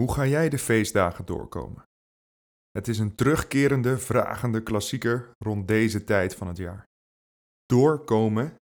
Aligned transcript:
Hoe 0.00 0.12
ga 0.12 0.26
jij 0.26 0.48
de 0.48 0.58
feestdagen 0.58 1.26
doorkomen? 1.26 1.84
Het 2.70 2.88
is 2.88 2.98
een 2.98 3.14
terugkerende, 3.14 3.98
vragende 3.98 4.62
klassieker 4.62 5.30
rond 5.44 5.68
deze 5.68 6.04
tijd 6.04 6.34
van 6.34 6.48
het 6.48 6.56
jaar. 6.56 6.84
Doorkomen 7.66 8.54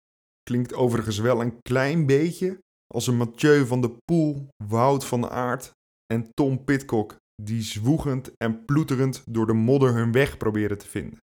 klinkt 0.43 0.75
overigens 0.75 1.19
wel 1.19 1.41
een 1.41 1.62
klein 1.62 2.07
beetje 2.07 2.59
als 2.87 3.07
een 3.07 3.17
Mathieu 3.17 3.67
van 3.67 3.80
de 3.80 3.96
Poel, 4.04 4.49
Wout 4.64 5.04
van 5.04 5.21
de 5.21 5.30
Aert 5.30 5.71
en 6.07 6.30
Tom 6.35 6.64
Pitcock 6.64 7.16
die 7.43 7.62
zwoegend 7.62 8.37
en 8.37 8.64
ploeterend 8.64 9.23
door 9.30 9.46
de 9.46 9.53
modder 9.53 9.95
hun 9.95 10.12
weg 10.12 10.37
proberen 10.37 10.79
te 10.79 10.87
vinden. 10.87 11.18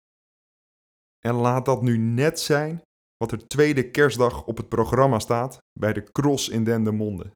En 1.18 1.34
laat 1.34 1.64
dat 1.64 1.82
nu 1.82 1.98
net 1.98 2.40
zijn 2.40 2.82
wat 3.16 3.32
er 3.32 3.46
tweede 3.46 3.90
kerstdag 3.90 4.44
op 4.44 4.56
het 4.56 4.68
programma 4.68 5.18
staat 5.18 5.58
bij 5.78 5.92
de 5.92 6.02
cross 6.02 6.48
in 6.48 6.64
Dendermonde. 6.64 7.30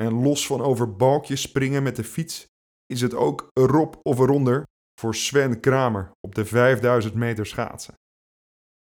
En 0.00 0.12
los 0.12 0.46
van 0.46 0.60
over 0.60 0.96
balkjes 0.96 1.40
springen 1.40 1.82
met 1.82 1.96
de 1.96 2.04
fiets 2.04 2.46
is 2.86 3.00
het 3.00 3.14
ook 3.14 3.50
erop 3.52 4.00
of 4.02 4.18
eronder 4.18 4.62
voor 5.00 5.14
Sven 5.14 5.60
Kramer 5.60 6.10
op 6.20 6.34
de 6.34 6.44
5000 6.44 7.14
meter 7.14 7.46
schaatsen. 7.46 7.94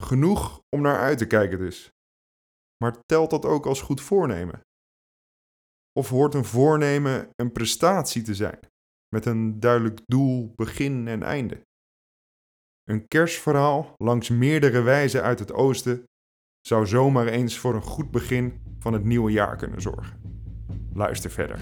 Genoeg 0.02 0.60
om 0.68 0.80
naar 0.80 0.98
uit 0.98 1.18
te 1.18 1.26
kijken 1.26 1.58
dus. 1.58 1.90
Maar 2.84 2.96
telt 3.06 3.30
dat 3.30 3.44
ook 3.44 3.66
als 3.66 3.80
goed 3.80 4.00
voornemen? 4.00 4.60
Of 5.92 6.08
hoort 6.08 6.34
een 6.34 6.44
voornemen 6.44 7.30
een 7.36 7.52
prestatie 7.52 8.22
te 8.22 8.34
zijn, 8.34 8.58
met 9.08 9.26
een 9.26 9.60
duidelijk 9.60 10.00
doel, 10.06 10.52
begin 10.56 11.08
en 11.08 11.22
einde? 11.22 11.62
Een 12.82 13.08
kerstverhaal 13.08 13.94
langs 13.96 14.28
meerdere 14.28 14.80
wijzen 14.80 15.22
uit 15.22 15.38
het 15.38 15.52
oosten 15.52 16.04
zou 16.60 16.86
zomaar 16.86 17.26
eens 17.26 17.58
voor 17.58 17.74
een 17.74 17.82
goed 17.82 18.10
begin 18.10 18.62
van 18.78 18.92
het 18.92 19.04
nieuwe 19.04 19.30
jaar 19.30 19.56
kunnen 19.56 19.80
zorgen. 19.80 20.21
Luister 20.94 21.30
verder. 21.30 21.56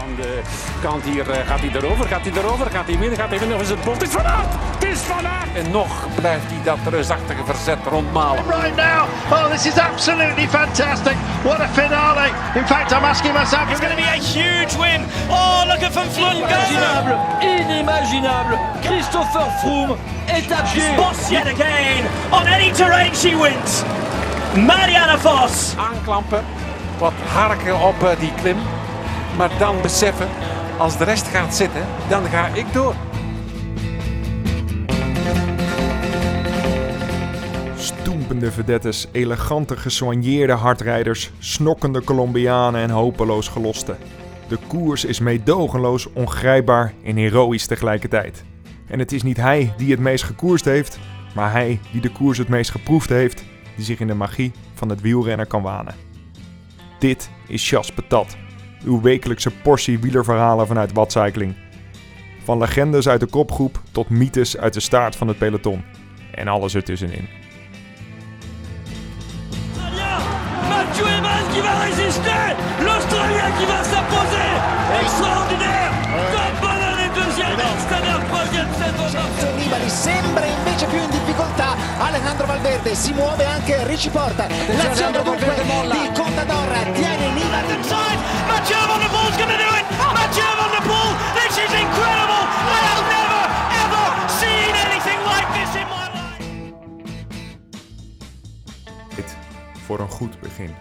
Aan 0.00 0.14
de 0.16 0.40
kant 0.82 1.04
hier 1.04 1.30
eh, 1.30 1.46
gaat 1.46 1.60
hij 1.60 1.70
erover, 1.74 2.06
gaat 2.06 2.24
hij 2.26 2.32
erover, 2.42 2.70
gaat 2.70 2.86
hij 2.86 2.98
winnen, 2.98 3.18
gaat 3.18 3.28
hij 3.28 3.38
winnen 3.38 3.56
of 3.56 3.62
is 3.62 3.68
het 3.68 3.84
bot? 3.84 3.94
Het 3.94 4.02
is 4.02 4.10
Van 4.10 4.26
Aert! 4.26 4.52
Het 4.74 4.84
is 4.84 5.00
Van 5.00 5.26
Aert! 5.26 5.54
En 5.54 5.70
nog 5.70 6.06
blijft 6.14 6.44
hij 6.46 6.62
dat 6.64 6.78
reusachtige 6.90 7.44
verzet 7.44 7.78
rondmalen. 7.88 8.44
right 8.48 8.76
now. 8.76 9.08
Oh, 9.30 9.50
this 9.50 9.66
is 9.66 9.78
absolutely 9.78 10.48
fantastic. 10.48 11.16
What 11.42 11.60
a 11.60 11.68
finale. 11.68 12.28
In 12.54 12.66
fact, 12.66 12.92
I'm 12.92 13.04
asking 13.04 13.34
myself. 13.34 13.70
It's 13.70 13.80
going 13.80 13.96
to 13.96 14.02
be 14.02 14.08
a 14.08 14.20
huge 14.34 14.76
win. 14.76 15.00
Oh, 15.28 15.62
look 15.66 15.82
at 15.82 15.92
Van 15.92 16.10
Vleuten. 16.10 16.38
Inimaginable, 16.38 17.18
inimaginable. 17.40 18.58
Christopher 18.82 19.46
Froome 19.60 19.96
est 20.26 20.52
à 20.52 20.62
pied. 20.72 20.96
Boss 20.96 21.30
yet 21.30 21.46
again. 21.46 22.04
On 22.30 22.46
any 22.46 22.70
terrain 22.72 23.12
she 23.14 23.34
wins. 23.34 23.82
Marianne 24.56 25.18
Vos. 25.18 25.74
Aanklampen, 25.76 26.44
wat 27.04 27.12
harken 27.12 27.80
op 27.80 28.02
eh, 28.02 28.20
die 28.20 28.34
klim. 28.34 28.56
Maar 29.36 29.58
dan 29.58 29.82
beseffen, 29.82 30.28
als 30.78 30.98
de 30.98 31.04
rest 31.04 31.26
gaat 31.26 31.54
zitten, 31.54 31.86
dan 32.08 32.24
ga 32.24 32.46
ik 32.46 32.72
door. 32.72 32.94
Stoempende 37.76 38.52
vedettes, 38.52 39.08
elegante 39.12 39.76
gesoigneerde 39.76 40.52
hardrijders, 40.52 41.30
snokkende 41.38 42.04
Colombianen 42.04 42.80
en 42.80 42.90
hopeloos 42.90 43.48
gelosten. 43.48 43.96
De 44.48 44.58
koers 44.66 45.04
is 45.04 45.20
meedogenloos, 45.20 46.12
ongrijpbaar 46.12 46.92
en 47.02 47.16
heroïs 47.16 47.66
tegelijkertijd. 47.66 48.44
En 48.86 48.98
het 48.98 49.12
is 49.12 49.22
niet 49.22 49.36
hij 49.36 49.74
die 49.76 49.90
het 49.90 50.00
meest 50.00 50.24
gekoerst 50.24 50.64
heeft, 50.64 50.98
maar 51.34 51.52
hij 51.52 51.80
die 51.92 52.00
de 52.00 52.12
koers 52.12 52.38
het 52.38 52.48
meest 52.48 52.70
geproefd 52.70 53.08
heeft, 53.08 53.44
die 53.76 53.84
zich 53.84 54.00
in 54.00 54.06
de 54.06 54.14
magie 54.14 54.52
van 54.74 54.88
het 54.88 55.00
wielrenner 55.00 55.46
kan 55.46 55.62
wanen. 55.62 56.12
Dit 57.04 57.30
is 57.48 57.68
Chas 57.68 57.92
Patat, 57.92 58.36
uw 58.84 59.00
wekelijkse 59.00 59.50
portie 59.50 59.98
wielerverhalen 59.98 60.66
vanuit 60.66 60.92
Watcycling. 60.92 61.54
Van 62.44 62.58
legendes 62.58 63.08
uit 63.08 63.20
de 63.20 63.26
kopgroep 63.26 63.80
tot 63.92 64.08
mythes 64.08 64.56
uit 64.56 64.74
de 64.74 64.80
staart 64.80 65.16
van 65.16 65.28
het 65.28 65.38
peloton. 65.38 65.84
En 66.34 66.48
alles 66.48 66.74
ertussenin. 66.74 67.28
Valverde 82.84 82.94
si 82.94 83.12
muove 83.14 83.44
anche 83.46 83.86
Ricci 83.86 84.10
Porta 84.10 84.46
l'azione 84.46 85.22
dunque 85.22 85.54
di 85.54 86.12
Contador 86.12 86.68
tiene 86.92 87.32
Nibali 87.32 87.72
Inside. 87.74 88.20
Mathieu 88.46 88.86
Van 88.86 88.98
der 89.00 89.08
Poel's 89.08 89.36
going 89.36 89.50
to 89.50 89.56
do 89.56 89.70
it. 89.78 89.84
Mathieu 90.12 90.50
Van 90.58 90.70
der 90.70 90.82
Poel. 90.88 91.12
This 91.34 91.56
is 91.64 91.72
incredible. 91.72 92.44
I 92.44 92.80
have 92.90 93.04
never, 93.16 93.42
ever 93.82 94.04
seen 94.40 94.72
anything 94.86 95.20
like 95.32 95.48
this 95.56 95.74
in 95.80 95.86
my 95.88 96.06
life. 96.12 96.44
Dit 99.16 99.36
voor 99.86 100.00
een 100.00 100.10
goed 100.10 100.40
begin. 100.40 100.74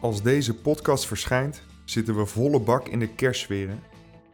Als 0.00 0.22
deze 0.22 0.54
podcast 0.54 1.06
verschijnt, 1.06 1.62
zitten 1.84 2.16
we 2.16 2.26
volle 2.26 2.60
bak 2.60 2.88
in 2.88 2.98
de 2.98 3.08
kerstsferen 3.08 3.82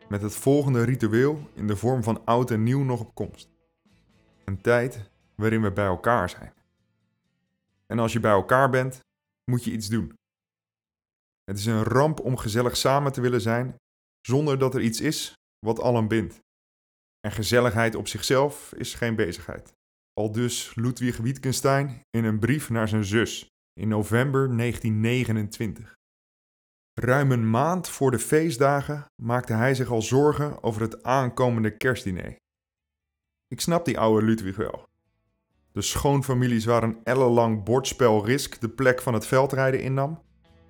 met 0.09 0.23
het 0.23 0.35
volgende 0.35 0.85
ritueel 0.85 1.41
in 1.55 1.67
de 1.67 1.77
vorm 1.77 2.03
van 2.03 2.21
oud 2.25 2.51
en 2.51 2.63
nieuw 2.63 2.83
nog 2.83 3.01
op 3.01 3.15
komst. 3.15 3.49
Een 4.45 4.61
tijd 4.61 5.10
waarin 5.41 5.63
we 5.63 5.73
bij 5.73 5.87
elkaar 5.87 6.31
zijn. 6.31 6.53
En 7.87 7.99
als 7.99 8.13
je 8.13 8.21
bij 8.21 8.31
elkaar 8.31 8.71
bent, 8.71 9.01
moet 9.51 9.65
je 9.65 9.73
iets 9.73 9.89
doen. 9.89 10.15
Het 11.45 11.59
is 11.59 11.67
een 11.67 11.83
ramp 11.83 12.21
om 12.21 12.37
gezellig 12.37 12.77
samen 12.77 13.13
te 13.13 13.21
willen 13.21 13.41
zijn 13.41 13.77
zonder 14.21 14.59
dat 14.59 14.75
er 14.75 14.81
iets 14.81 15.01
is 15.01 15.33
wat 15.59 15.81
allen 15.81 16.09
bindt. 16.09 16.41
En 17.21 17.33
gezelligheid 17.33 17.95
op 17.95 18.09
zichzelf 18.09 18.73
is 18.73 18.95
geen 18.95 19.17
bezigheid. 19.17 19.73
Al 20.13 20.33
dus 20.33 20.75
Ludwig 20.75 21.17
Wittgenstein 21.17 22.01
in 22.11 22.25
een 22.25 22.39
brief 22.39 22.71
naar 22.71 22.89
zijn 22.89 23.05
zus 23.05 23.49
in 23.73 23.89
november 23.89 24.57
1929. 24.57 25.99
Ruim 26.95 27.33
een 27.33 27.51
maand 27.51 27.89
voor 27.89 28.11
de 28.11 28.19
feestdagen 28.19 29.07
maakte 29.23 29.53
hij 29.53 29.75
zich 29.75 29.91
al 29.91 30.03
zorgen 30.03 30.63
over 30.63 30.81
het 30.81 31.03
aankomende 31.03 31.77
kerstdiner. 31.77 32.37
Ik 33.47 33.61
snap 33.61 33.85
die 33.85 33.99
oude 33.99 34.27
Ludwig 34.27 34.57
wel. 34.57 34.90
De 35.73 35.83
schoonfamilies 35.83 36.65
waar 36.65 36.83
een 36.83 36.99
ellenlang 37.05 37.65
bordspel 37.65 38.27
Risk 38.27 38.61
de 38.61 38.69
plek 38.69 39.03
van 39.03 39.15
het 39.15 39.27
veldrijden 39.27 39.83
innam. 39.83 40.19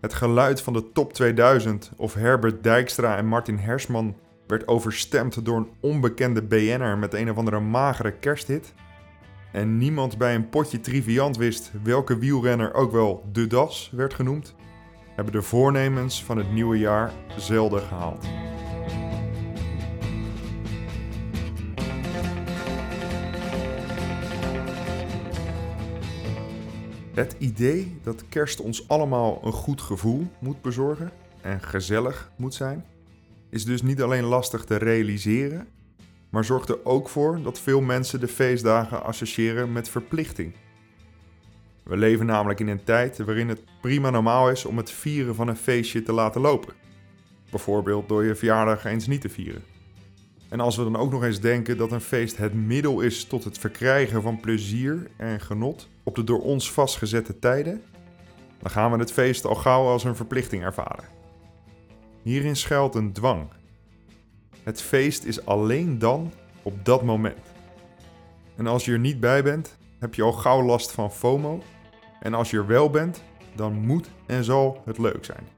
Het 0.00 0.14
geluid 0.14 0.62
van 0.62 0.72
de 0.72 0.92
top 0.92 1.12
2000 1.12 1.92
of 1.96 2.14
Herbert 2.14 2.62
Dijkstra 2.62 3.16
en 3.16 3.26
Martin 3.26 3.58
Hersman 3.58 4.16
werd 4.46 4.68
overstemd 4.68 5.44
door 5.44 5.56
een 5.56 5.70
onbekende 5.80 6.42
BN'er 6.42 6.98
met 6.98 7.14
een 7.14 7.30
of 7.30 7.36
andere 7.36 7.60
magere 7.60 8.12
kersthit. 8.12 8.74
En 9.52 9.78
niemand 9.78 10.18
bij 10.18 10.34
een 10.34 10.48
potje 10.48 10.80
triviant 10.80 11.36
wist 11.36 11.72
welke 11.82 12.18
wielrenner 12.18 12.74
ook 12.74 12.92
wel 12.92 13.24
de 13.32 13.46
das 13.46 13.90
werd 13.94 14.14
genoemd, 14.14 14.54
hebben 15.16 15.32
de 15.32 15.42
voornemens 15.42 16.24
van 16.24 16.36
het 16.36 16.52
nieuwe 16.52 16.78
jaar 16.78 17.12
zelden 17.36 17.80
gehaald. 17.80 18.26
Het 27.14 27.36
idee 27.38 27.98
dat 28.02 28.24
kerst 28.28 28.60
ons 28.60 28.88
allemaal 28.88 29.40
een 29.44 29.52
goed 29.52 29.80
gevoel 29.80 30.26
moet 30.38 30.62
bezorgen 30.62 31.10
en 31.40 31.62
gezellig 31.62 32.30
moet 32.36 32.54
zijn, 32.54 32.84
is 33.48 33.64
dus 33.64 33.82
niet 33.82 34.02
alleen 34.02 34.24
lastig 34.24 34.64
te 34.64 34.76
realiseren, 34.76 35.68
maar 36.28 36.44
zorgt 36.44 36.68
er 36.68 36.84
ook 36.84 37.08
voor 37.08 37.42
dat 37.42 37.60
veel 37.60 37.80
mensen 37.80 38.20
de 38.20 38.28
feestdagen 38.28 39.02
associëren 39.02 39.72
met 39.72 39.88
verplichting. 39.88 40.54
We 41.82 41.96
leven 41.96 42.26
namelijk 42.26 42.60
in 42.60 42.68
een 42.68 42.84
tijd 42.84 43.18
waarin 43.18 43.48
het 43.48 43.60
prima 43.80 44.10
normaal 44.10 44.50
is 44.50 44.64
om 44.64 44.76
het 44.76 44.90
vieren 44.90 45.34
van 45.34 45.48
een 45.48 45.56
feestje 45.56 46.02
te 46.02 46.12
laten 46.12 46.40
lopen. 46.40 46.74
Bijvoorbeeld 47.50 48.08
door 48.08 48.24
je 48.24 48.34
verjaardag 48.34 48.84
eens 48.84 49.06
niet 49.06 49.20
te 49.20 49.28
vieren. 49.28 49.62
En 50.50 50.60
als 50.60 50.76
we 50.76 50.82
dan 50.82 50.96
ook 50.96 51.10
nog 51.10 51.24
eens 51.24 51.40
denken 51.40 51.76
dat 51.76 51.92
een 51.92 52.00
feest 52.00 52.36
het 52.36 52.54
middel 52.54 53.00
is 53.00 53.24
tot 53.24 53.44
het 53.44 53.58
verkrijgen 53.58 54.22
van 54.22 54.40
plezier 54.40 55.10
en 55.16 55.40
genot 55.40 55.88
op 56.02 56.14
de 56.14 56.24
door 56.24 56.40
ons 56.40 56.72
vastgezette 56.72 57.38
tijden, 57.38 57.82
dan 58.58 58.70
gaan 58.70 58.92
we 58.92 58.98
het 58.98 59.12
feest 59.12 59.44
al 59.44 59.54
gauw 59.54 59.86
als 59.86 60.04
een 60.04 60.16
verplichting 60.16 60.62
ervaren. 60.62 61.04
Hierin 62.22 62.56
schuilt 62.56 62.94
een 62.94 63.12
dwang. 63.12 63.48
Het 64.62 64.82
feest 64.82 65.24
is 65.24 65.46
alleen 65.46 65.98
dan 65.98 66.32
op 66.62 66.84
dat 66.84 67.02
moment. 67.02 67.52
En 68.56 68.66
als 68.66 68.84
je 68.84 68.92
er 68.92 68.98
niet 68.98 69.20
bij 69.20 69.42
bent, 69.42 69.76
heb 69.98 70.14
je 70.14 70.22
al 70.22 70.32
gauw 70.32 70.62
last 70.62 70.92
van 70.92 71.12
FOMO. 71.12 71.62
En 72.20 72.34
als 72.34 72.50
je 72.50 72.56
er 72.56 72.66
wel 72.66 72.90
bent, 72.90 73.22
dan 73.54 73.72
moet 73.72 74.10
en 74.26 74.44
zal 74.44 74.82
het 74.84 74.98
leuk 74.98 75.24
zijn. 75.24 75.48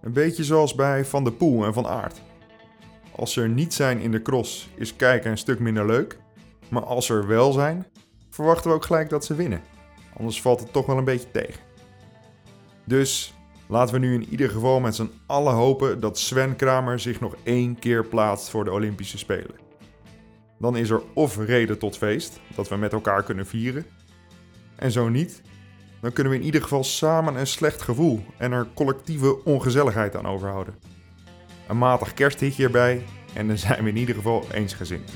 Een 0.00 0.12
beetje 0.12 0.44
zoals 0.44 0.74
bij 0.74 1.04
Van 1.04 1.24
der 1.24 1.32
Poel 1.32 1.64
en 1.64 1.72
Van 1.72 1.86
Aert. 1.86 2.22
Als 3.16 3.32
ze 3.32 3.42
er 3.42 3.48
niet 3.48 3.74
zijn 3.74 4.00
in 4.00 4.10
de 4.10 4.22
cross, 4.22 4.68
is 4.74 4.96
kijken 4.96 5.30
een 5.30 5.38
stuk 5.38 5.58
minder 5.58 5.86
leuk. 5.86 6.18
Maar 6.68 6.84
als 6.84 7.06
ze 7.06 7.14
er 7.14 7.26
wel 7.26 7.52
zijn, 7.52 7.86
verwachten 8.30 8.70
we 8.70 8.76
ook 8.76 8.84
gelijk 8.84 9.08
dat 9.08 9.24
ze 9.24 9.34
winnen. 9.34 9.62
Anders 10.16 10.42
valt 10.42 10.60
het 10.60 10.72
toch 10.72 10.86
wel 10.86 10.98
een 10.98 11.04
beetje 11.04 11.30
tegen. 11.30 11.60
Dus 12.84 13.34
Laten 13.66 13.94
we 13.94 14.00
nu 14.00 14.14
in 14.14 14.28
ieder 14.28 14.50
geval 14.50 14.80
met 14.80 14.94
z'n 14.94 15.10
allen 15.26 15.52
hopen 15.52 16.00
dat 16.00 16.18
Sven 16.18 16.56
Kramer 16.56 17.00
zich 17.00 17.20
nog 17.20 17.36
één 17.42 17.78
keer 17.78 18.06
plaatst 18.06 18.48
voor 18.48 18.64
de 18.64 18.72
Olympische 18.72 19.18
Spelen. 19.18 19.56
Dan 20.58 20.76
is 20.76 20.90
er 20.90 21.02
of 21.14 21.36
reden 21.36 21.78
tot 21.78 21.96
feest, 21.96 22.40
dat 22.54 22.68
we 22.68 22.76
met 22.76 22.92
elkaar 22.92 23.22
kunnen 23.22 23.46
vieren. 23.46 23.86
En 24.76 24.90
zo 24.90 25.08
niet, 25.08 25.42
dan 26.00 26.12
kunnen 26.12 26.32
we 26.32 26.38
in 26.38 26.44
ieder 26.44 26.62
geval 26.62 26.84
samen 26.84 27.36
een 27.36 27.46
slecht 27.46 27.82
gevoel 27.82 28.24
en 28.38 28.52
er 28.52 28.66
collectieve 28.74 29.44
ongezelligheid 29.44 30.16
aan 30.16 30.26
overhouden. 30.26 30.74
Een 31.68 31.78
matig 31.78 32.14
kersthitje 32.14 32.64
erbij 32.64 33.04
en 33.32 33.48
dan 33.48 33.58
zijn 33.58 33.84
we 33.84 33.90
in 33.90 33.96
ieder 33.96 34.14
geval 34.14 34.46
eensgezind. 34.52 35.12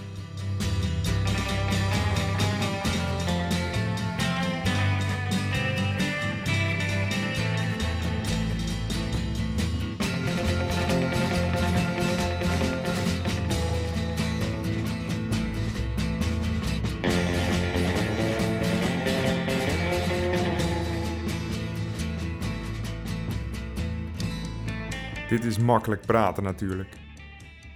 Is 25.49 25.59
makkelijk 25.59 26.07
praten 26.07 26.43
natuurlijk. 26.43 26.89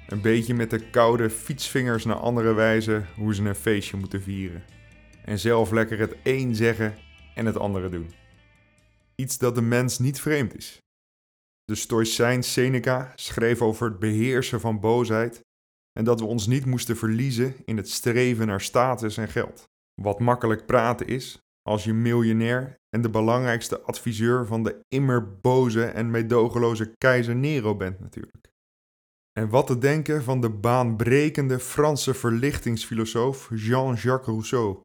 Een 0.06 0.20
beetje 0.20 0.54
met 0.54 0.70
de 0.70 0.90
koude 0.90 1.30
fietsvingers 1.30 2.04
naar 2.04 2.16
andere 2.16 2.52
wijzen 2.52 3.06
hoe 3.16 3.34
ze 3.34 3.42
een 3.42 3.54
feestje 3.54 3.96
moeten 3.96 4.22
vieren. 4.22 4.64
En 5.24 5.38
zelf 5.38 5.70
lekker 5.70 5.98
het 5.98 6.16
een 6.22 6.54
zeggen 6.54 6.94
en 7.34 7.46
het 7.46 7.58
andere 7.58 7.88
doen. 7.88 8.10
Iets 9.14 9.38
dat 9.38 9.54
de 9.54 9.62
mens 9.62 9.98
niet 9.98 10.20
vreemd 10.20 10.56
is. 10.56 10.78
De 11.64 11.74
Stoïcijn 11.74 12.42
Seneca 12.42 13.12
schreef 13.14 13.62
over 13.62 13.88
het 13.88 13.98
beheersen 13.98 14.60
van 14.60 14.80
boosheid 14.80 15.40
en 15.92 16.04
dat 16.04 16.20
we 16.20 16.26
ons 16.26 16.46
niet 16.46 16.66
moesten 16.66 16.96
verliezen 16.96 17.54
in 17.64 17.76
het 17.76 17.90
streven 17.90 18.46
naar 18.46 18.60
status 18.60 19.16
en 19.16 19.28
geld. 19.28 19.64
Wat 20.02 20.20
makkelijk 20.20 20.66
praten 20.66 21.06
is, 21.06 21.38
als 21.62 21.84
je 21.84 21.92
miljonair 21.92 22.80
en 22.88 23.02
de 23.02 23.10
belangrijkste 23.10 23.80
adviseur 23.80 24.46
van 24.46 24.62
de 24.62 24.80
immer 24.88 25.38
boze 25.40 25.84
en 25.84 26.10
meedogenloze 26.10 26.94
keizer 26.98 27.36
Nero 27.36 27.76
bent 27.76 28.00
natuurlijk. 28.00 28.50
En 29.32 29.48
wat 29.48 29.66
te 29.66 29.78
denken 29.78 30.22
van 30.22 30.40
de 30.40 30.50
baanbrekende 30.50 31.58
Franse 31.58 32.14
verlichtingsfilosoof 32.14 33.50
Jean-Jacques 33.54 34.26
Rousseau, 34.26 34.80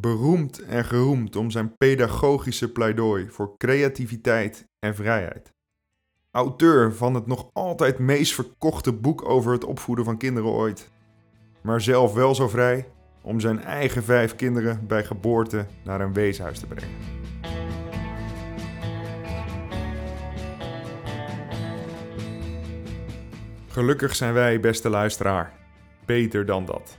beroemd 0.00 0.62
en 0.62 0.84
geroemd 0.84 1.36
om 1.36 1.50
zijn 1.50 1.76
pedagogische 1.76 2.72
pleidooi 2.72 3.30
voor 3.30 3.56
creativiteit 3.56 4.66
en 4.78 4.94
vrijheid. 4.94 5.52
Auteur 6.30 6.94
van 6.94 7.14
het 7.14 7.26
nog 7.26 7.50
altijd 7.52 7.98
meest 7.98 8.34
verkochte 8.34 8.92
boek 8.92 9.28
over 9.28 9.52
het 9.52 9.64
opvoeden 9.64 10.04
van 10.04 10.18
kinderen 10.18 10.50
ooit, 10.50 10.90
maar 11.62 11.80
zelf 11.80 12.14
wel 12.14 12.34
zo 12.34 12.48
vrij 12.48 12.92
om 13.22 13.40
zijn 13.40 13.64
eigen 13.64 14.04
vijf 14.04 14.36
kinderen 14.36 14.86
bij 14.86 15.04
geboorte 15.04 15.66
naar 15.84 16.00
een 16.00 16.12
weeshuis 16.12 16.58
te 16.58 16.66
brengen. 16.66 16.96
Gelukkig 23.68 24.16
zijn 24.16 24.32
wij, 24.32 24.60
beste 24.60 24.88
luisteraar, 24.88 25.52
beter 26.04 26.46
dan 26.46 26.64
dat. 26.64 26.98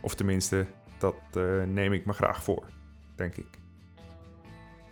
Of 0.00 0.14
tenminste, 0.14 0.66
dat 0.98 1.14
uh, 1.36 1.62
neem 1.64 1.92
ik 1.92 2.06
me 2.06 2.12
graag 2.12 2.42
voor, 2.42 2.64
denk 3.16 3.36
ik. 3.36 3.58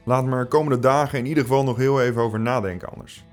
Laat 0.04 0.24
me 0.24 0.36
er 0.36 0.46
komende 0.46 0.78
dagen 0.78 1.18
in 1.18 1.26
ieder 1.26 1.42
geval 1.42 1.64
nog 1.64 1.76
heel 1.76 2.02
even 2.02 2.22
over 2.22 2.40
nadenken 2.40 2.88
anders. 2.88 3.24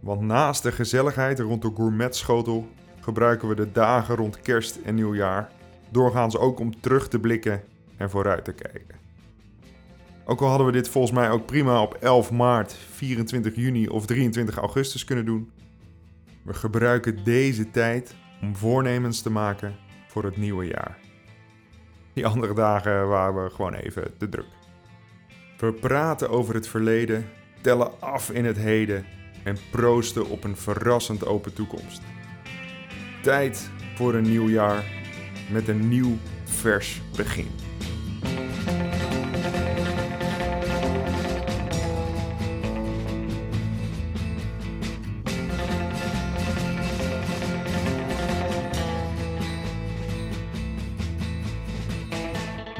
Want 0.00 0.20
naast 0.20 0.62
de 0.62 0.72
gezelligheid 0.72 1.38
rond 1.38 1.62
de 1.62 1.72
gourmetschotel 1.74 2.68
gebruiken 3.00 3.48
we 3.48 3.54
de 3.54 3.72
dagen 3.72 4.16
rond 4.16 4.40
kerst 4.40 4.76
en 4.76 4.94
nieuwjaar 4.94 5.50
doorgaans 5.96 6.36
ook 6.36 6.58
om 6.58 6.80
terug 6.80 7.08
te 7.08 7.18
blikken 7.18 7.62
en 7.96 8.10
vooruit 8.10 8.44
te 8.44 8.52
kijken. 8.52 8.96
Ook 10.24 10.40
al 10.40 10.48
hadden 10.48 10.66
we 10.66 10.72
dit 10.72 10.88
volgens 10.88 11.12
mij 11.12 11.30
ook 11.30 11.46
prima 11.46 11.82
op 11.82 11.94
11 11.94 12.30
maart, 12.30 12.72
24 12.72 13.54
juni 13.54 13.88
of 13.88 14.06
23 14.06 14.56
augustus 14.56 15.04
kunnen 15.04 15.24
doen. 15.24 15.50
We 16.42 16.54
gebruiken 16.54 17.24
deze 17.24 17.70
tijd 17.70 18.14
om 18.42 18.56
voornemens 18.56 19.22
te 19.22 19.30
maken 19.30 19.76
voor 20.08 20.24
het 20.24 20.36
nieuwe 20.36 20.66
jaar. 20.66 20.98
Die 22.12 22.26
andere 22.26 22.54
dagen 22.54 23.08
waren 23.08 23.44
we 23.44 23.50
gewoon 23.50 23.74
even 23.74 24.16
te 24.18 24.28
druk. 24.28 24.46
We 25.58 25.72
praten 25.72 26.30
over 26.30 26.54
het 26.54 26.68
verleden, 26.68 27.28
tellen 27.60 28.00
af 28.00 28.30
in 28.30 28.44
het 28.44 28.56
heden 28.56 29.04
en 29.44 29.56
proosten 29.70 30.28
op 30.28 30.44
een 30.44 30.56
verrassend 30.56 31.26
open 31.26 31.52
toekomst. 31.52 32.02
Tijd 33.22 33.70
voor 33.94 34.14
een 34.14 34.28
nieuw 34.28 34.48
jaar 34.48 34.84
met 35.50 35.68
een 35.68 35.88
nieuw 35.88 36.16
vers 36.44 37.02
begin. 37.16 37.46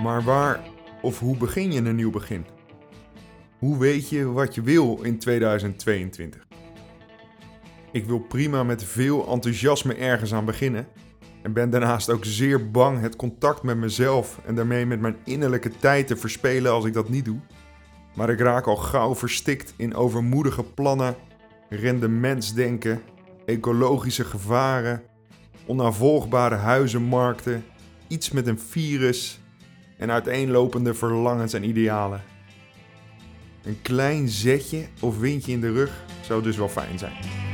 Maar 0.02 0.22
waar 0.22 0.60
of 1.02 1.18
hoe 1.18 1.36
begin 1.36 1.72
je 1.72 1.80
een 1.80 1.96
nieuw 1.96 2.10
begin? 2.10 2.46
Hoe 3.58 3.78
weet 3.78 4.08
je 4.08 4.24
wat 4.24 4.54
je 4.54 4.62
wil 4.62 4.98
in 5.02 5.18
2022? 5.18 6.46
Ik 7.92 8.04
wil 8.04 8.18
prima 8.18 8.62
met 8.62 8.84
veel 8.84 9.28
enthousiasme 9.28 9.94
ergens 9.94 10.34
aan 10.34 10.44
beginnen 10.44 10.86
en 11.46 11.52
ben 11.52 11.70
daarnaast 11.70 12.10
ook 12.10 12.24
zeer 12.24 12.70
bang 12.70 13.00
het 13.00 13.16
contact 13.16 13.62
met 13.62 13.76
mezelf 13.76 14.40
en 14.44 14.54
daarmee 14.54 14.86
met 14.86 15.00
mijn 15.00 15.16
innerlijke 15.24 15.70
tijd 15.76 16.06
te 16.06 16.16
verspelen 16.16 16.72
als 16.72 16.84
ik 16.84 16.92
dat 16.92 17.08
niet 17.08 17.24
doe. 17.24 17.38
Maar 18.14 18.30
ik 18.30 18.40
raak 18.40 18.66
al 18.66 18.76
gauw 18.76 19.14
verstikt 19.14 19.74
in 19.76 19.94
overmoedige 19.94 20.62
plannen, 20.62 21.16
rendementsdenken, 21.68 23.02
ecologische 23.44 24.24
gevaren, 24.24 25.02
onnavolgbare 25.66 26.54
huizenmarkten, 26.54 27.64
iets 28.08 28.30
met 28.30 28.46
een 28.46 28.58
virus 28.58 29.40
en 29.98 30.10
uiteenlopende 30.10 30.94
verlangens 30.94 31.52
en 31.52 31.64
idealen. 31.64 32.22
Een 33.64 33.82
klein 33.82 34.28
zetje 34.28 34.86
of 35.00 35.18
windje 35.18 35.52
in 35.52 35.60
de 35.60 35.72
rug 35.72 36.04
zou 36.20 36.42
dus 36.42 36.56
wel 36.56 36.68
fijn 36.68 36.98
zijn. 36.98 37.45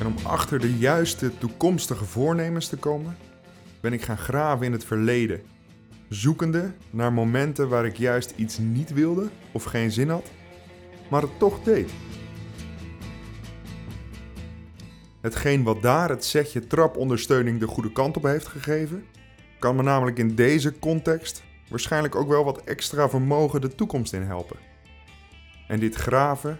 En 0.00 0.06
om 0.06 0.14
achter 0.22 0.58
de 0.58 0.78
juiste 0.78 1.38
toekomstige 1.38 2.04
voornemens 2.04 2.68
te 2.68 2.76
komen, 2.76 3.16
ben 3.80 3.92
ik 3.92 4.02
gaan 4.02 4.18
graven 4.18 4.66
in 4.66 4.72
het 4.72 4.84
verleden. 4.84 5.42
Zoekende 6.08 6.72
naar 6.90 7.12
momenten 7.12 7.68
waar 7.68 7.86
ik 7.86 7.96
juist 7.96 8.32
iets 8.36 8.58
niet 8.58 8.92
wilde 8.92 9.28
of 9.52 9.64
geen 9.64 9.90
zin 9.90 10.08
had, 10.08 10.30
maar 11.10 11.22
het 11.22 11.38
toch 11.38 11.62
deed. 11.62 11.90
Hetgeen 15.20 15.62
wat 15.62 15.82
daar 15.82 16.08
het 16.08 16.24
setje 16.24 16.66
trapondersteuning 16.66 17.60
de 17.60 17.66
goede 17.66 17.92
kant 17.92 18.16
op 18.16 18.22
heeft 18.22 18.46
gegeven, 18.46 19.04
kan 19.58 19.76
me 19.76 19.82
namelijk 19.82 20.18
in 20.18 20.34
deze 20.34 20.78
context 20.78 21.42
waarschijnlijk 21.68 22.14
ook 22.14 22.28
wel 22.28 22.44
wat 22.44 22.64
extra 22.64 23.08
vermogen 23.08 23.60
de 23.60 23.74
toekomst 23.74 24.12
in 24.12 24.22
helpen. 24.22 24.56
En 25.68 25.80
dit 25.80 25.94
graven 25.94 26.58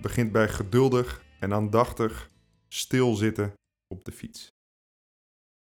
begint 0.00 0.32
bij 0.32 0.48
geduldig 0.48 1.22
en 1.38 1.54
aandachtig 1.54 2.30
stilzitten 2.72 3.52
op 3.88 4.04
de 4.04 4.12
fiets. 4.12 4.48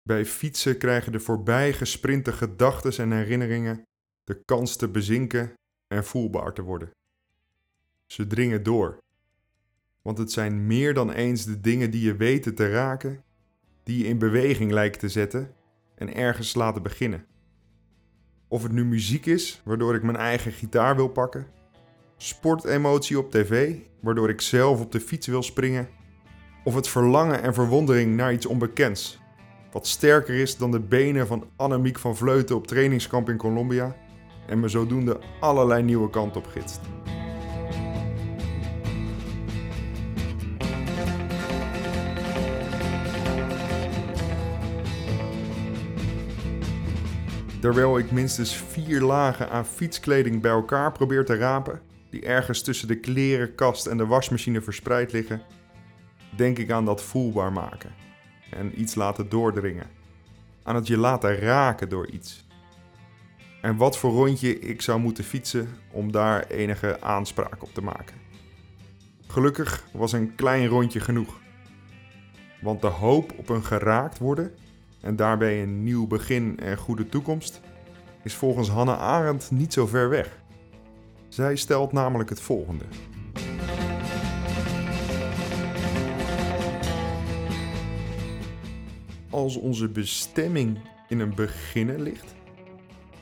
Bij 0.02 0.24
fietsen 0.24 0.78
krijgen 0.78 1.12
de 1.12 1.20
voorbij 1.20 1.72
gesprinte 1.72 2.32
gedachten 2.32 3.04
en 3.04 3.12
herinneringen 3.12 3.82
de 4.24 4.42
kans 4.44 4.76
te 4.76 4.88
bezinken 4.88 5.52
en 5.86 6.04
voelbaar 6.04 6.52
te 6.52 6.62
worden. 6.62 6.90
Ze 8.06 8.26
dringen 8.26 8.62
door, 8.62 8.98
want 10.02 10.18
het 10.18 10.32
zijn 10.32 10.66
meer 10.66 10.94
dan 10.94 11.10
eens 11.10 11.44
de 11.44 11.60
dingen 11.60 11.90
die 11.90 12.02
je 12.02 12.16
weten 12.16 12.54
te 12.54 12.70
raken, 12.70 13.24
die 13.82 13.98
je 13.98 14.04
in 14.04 14.18
beweging 14.18 14.70
lijkt 14.70 14.98
te 14.98 15.08
zetten 15.08 15.54
en 15.94 16.14
ergens 16.14 16.54
laten 16.54 16.82
beginnen. 16.82 17.26
Of 18.48 18.62
het 18.62 18.72
nu 18.72 18.84
muziek 18.84 19.26
is, 19.26 19.60
waardoor 19.64 19.94
ik 19.94 20.02
mijn 20.02 20.16
eigen 20.16 20.52
gitaar 20.52 20.96
wil 20.96 21.08
pakken, 21.08 21.46
sportemotie 22.16 23.18
op 23.18 23.30
tv, 23.30 23.76
waardoor 24.00 24.28
ik 24.28 24.40
zelf 24.40 24.80
op 24.80 24.92
de 24.92 25.00
fiets 25.00 25.26
wil 25.26 25.42
springen 25.42 25.88
of 26.68 26.74
het 26.74 26.88
verlangen 26.88 27.42
en 27.42 27.54
verwondering 27.54 28.16
naar 28.16 28.32
iets 28.32 28.46
onbekends. 28.46 29.18
Wat 29.72 29.86
sterker 29.86 30.34
is 30.34 30.56
dan 30.56 30.70
de 30.70 30.80
benen 30.80 31.26
van 31.26 31.44
Annemiek 31.56 31.98
van 31.98 32.16
Vleuten 32.16 32.56
op 32.56 32.66
trainingskamp 32.66 33.28
in 33.28 33.36
Colombia 33.36 33.96
en 34.46 34.60
me 34.60 34.68
zodoende 34.68 35.20
allerlei 35.40 35.82
nieuwe 35.82 36.10
kanten 36.10 36.40
op 36.40 36.46
gidst. 36.46 36.80
Terwijl 47.60 47.98
ik 47.98 48.10
minstens 48.10 48.56
vier 48.56 49.00
lagen 49.00 49.50
aan 49.50 49.66
fietskleding 49.66 50.42
bij 50.42 50.50
elkaar 50.50 50.92
probeer 50.92 51.24
te 51.24 51.36
rapen, 51.36 51.80
die 52.10 52.24
ergens 52.24 52.62
tussen 52.62 52.88
de 52.88 53.00
klerenkast 53.00 53.86
en 53.86 53.96
de 53.96 54.06
wasmachine 54.06 54.60
verspreid 54.60 55.12
liggen, 55.12 55.42
denk 56.38 56.58
ik 56.58 56.70
aan 56.70 56.84
dat 56.84 57.02
voelbaar 57.02 57.52
maken 57.52 57.90
en 58.50 58.80
iets 58.80 58.94
laten 58.94 59.28
doordringen. 59.28 59.86
Aan 60.62 60.74
het 60.74 60.86
je 60.86 60.96
laten 60.96 61.36
raken 61.36 61.88
door 61.88 62.06
iets. 62.06 62.46
En 63.60 63.76
wat 63.76 63.98
voor 63.98 64.10
rondje 64.10 64.58
ik 64.58 64.82
zou 64.82 65.00
moeten 65.00 65.24
fietsen 65.24 65.68
om 65.90 66.12
daar 66.12 66.46
enige 66.46 67.00
aanspraak 67.00 67.62
op 67.62 67.74
te 67.74 67.82
maken. 67.82 68.16
Gelukkig 69.26 69.84
was 69.92 70.12
een 70.12 70.34
klein 70.34 70.66
rondje 70.66 71.00
genoeg. 71.00 71.40
Want 72.60 72.80
de 72.80 72.86
hoop 72.86 73.32
op 73.36 73.48
een 73.48 73.64
geraakt 73.64 74.18
worden 74.18 74.54
en 75.00 75.16
daarbij 75.16 75.62
een 75.62 75.82
nieuw 75.82 76.06
begin 76.06 76.58
en 76.60 76.76
goede 76.76 77.08
toekomst 77.08 77.60
is 78.22 78.34
volgens 78.34 78.68
Hanne 78.68 78.96
Arendt 78.96 79.50
niet 79.50 79.72
zo 79.72 79.86
ver 79.86 80.08
weg. 80.08 80.38
Zij 81.28 81.56
stelt 81.56 81.92
namelijk 81.92 82.28
het 82.28 82.40
volgende. 82.40 82.84
Als 89.30 89.56
onze 89.56 89.88
bestemming 89.88 90.78
in 91.08 91.20
een 91.20 91.34
beginnen 91.34 92.02
ligt, 92.02 92.34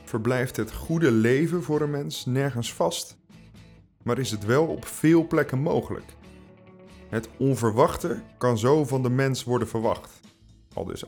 verblijft 0.03 0.55
het 0.55 0.73
goede 0.73 1.11
leven 1.11 1.63
voor 1.63 1.81
een 1.81 1.89
mens 1.89 2.25
nergens 2.25 2.73
vast, 2.73 3.17
maar 4.03 4.17
is 4.17 4.31
het 4.31 4.45
wel 4.45 4.65
op 4.65 4.85
veel 4.85 5.27
plekken 5.27 5.59
mogelijk. 5.59 6.15
Het 7.09 7.29
onverwachte 7.37 8.21
kan 8.37 8.57
zo 8.57 8.85
van 8.85 9.03
de 9.03 9.09
mens 9.09 9.43
worden 9.43 9.67
verwacht, 9.67 10.19
al 10.73 10.85
dus. 10.85 11.03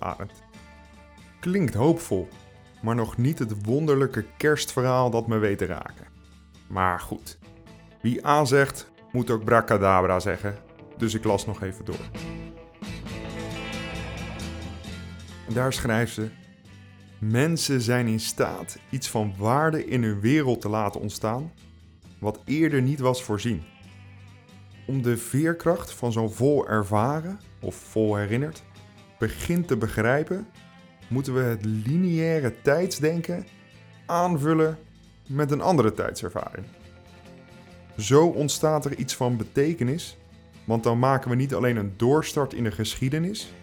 Klinkt 1.40 1.74
hoopvol, 1.74 2.28
maar 2.82 2.96
nog 2.96 3.18
niet 3.18 3.40
het 3.40 3.66
wonderlijke 3.66 4.26
kerstverhaal 4.38 5.10
dat 5.10 5.28
me 5.28 5.38
weet 5.38 5.58
te 5.58 5.66
raken. 5.66 6.08
Maar 6.68 7.00
goed, 7.00 7.38
wie 8.02 8.28
A 8.28 8.46
zegt, 8.46 8.92
moet 9.12 9.30
ook 9.30 9.44
bracadabra 9.44 10.20
zeggen, 10.20 10.58
dus 10.98 11.14
ik 11.14 11.24
las 11.24 11.46
nog 11.46 11.62
even 11.62 11.86
door. 11.86 12.39
Daar 15.54 15.74
schrijft 15.74 16.14
ze: 16.14 16.30
Mensen 17.20 17.82
zijn 17.82 18.08
in 18.08 18.20
staat 18.20 18.80
iets 18.90 19.10
van 19.10 19.34
waarde 19.38 19.86
in 19.86 20.04
hun 20.04 20.20
wereld 20.20 20.62
te 20.62 20.70
laten 20.70 21.02
ontstaan, 21.02 21.52
wat 22.20 22.42
eerder 22.46 22.82
niet 22.82 23.00
was 23.00 23.24
voorzien. 23.24 23.64
Om 24.88 25.02
de 25.02 25.18
veerkracht 25.18 25.92
van 25.92 26.12
zo'n 26.12 26.32
vol 26.32 26.68
ervaren 26.68 27.40
of 27.60 27.76
vol 27.76 28.16
herinnerd 28.16 28.64
begin 29.20 29.66
te 29.66 29.78
begrijpen, 29.78 30.48
moeten 31.08 31.34
we 31.34 31.42
het 31.42 31.66
lineaire 31.66 32.62
tijdsdenken 32.62 33.46
aanvullen 34.06 34.78
met 35.28 35.52
een 35.52 35.62
andere 35.62 35.94
tijdservaring. 35.94 36.66
Zo 37.98 38.28
ontstaat 38.28 38.86
er 38.86 38.96
iets 38.96 39.16
van 39.16 39.38
betekenis, 39.38 40.18
want 40.64 40.84
dan 40.84 41.00
maken 41.00 41.30
we 41.30 41.36
niet 41.36 41.54
alleen 41.54 41.78
een 41.78 41.94
doorstart 41.98 42.54
in 42.54 42.64
de 42.64 42.72
geschiedenis, 42.72 43.54